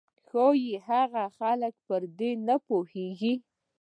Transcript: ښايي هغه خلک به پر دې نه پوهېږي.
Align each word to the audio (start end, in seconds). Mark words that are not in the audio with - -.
ښايي 0.27 0.73
هغه 0.87 1.23
خلک 1.37 1.73
به 1.77 1.81
پر 1.85 2.01
دې 2.17 2.31
نه 2.47 2.55
پوهېږي. 2.67 3.33